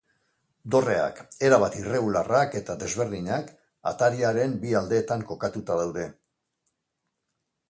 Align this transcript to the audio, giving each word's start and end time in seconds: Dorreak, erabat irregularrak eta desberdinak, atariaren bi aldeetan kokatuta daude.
Dorreak, 0.75 1.19
erabat 1.49 1.77
irregularrak 1.81 2.57
eta 2.61 2.77
desberdinak, 2.85 3.53
atariaren 3.93 4.59
bi 4.65 4.75
aldeetan 4.81 5.29
kokatuta 5.33 5.81
daude. 5.83 6.09